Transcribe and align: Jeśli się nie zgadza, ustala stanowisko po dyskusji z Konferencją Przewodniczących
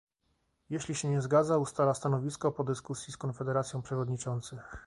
Jeśli 0.69 0.95
się 0.95 1.07
nie 1.09 1.21
zgadza, 1.21 1.57
ustala 1.57 1.93
stanowisko 1.93 2.51
po 2.51 2.63
dyskusji 2.63 3.13
z 3.13 3.17
Konferencją 3.17 3.81
Przewodniczących 3.81 4.77